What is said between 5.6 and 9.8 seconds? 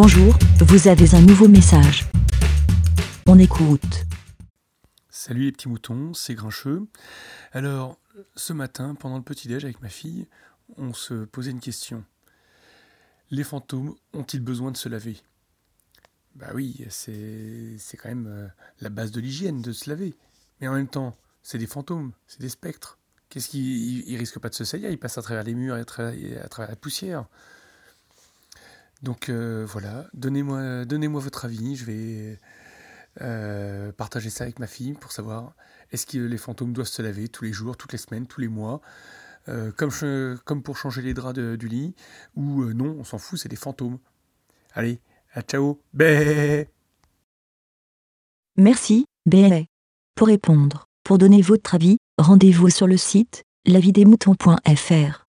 moutons, c'est Grincheux. Alors, ce matin, pendant le petit-déj